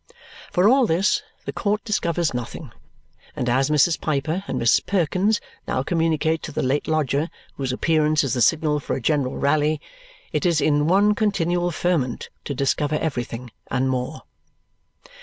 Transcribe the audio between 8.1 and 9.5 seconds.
is the signal for a general